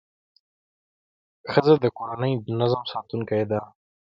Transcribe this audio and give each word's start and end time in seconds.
ښځه 1.51 1.73
د 1.83 1.85
کورنۍ 1.97 2.33
د 2.37 2.47
نظم 2.59 2.81
ساتونکې 2.91 3.41
ده. 3.51 3.61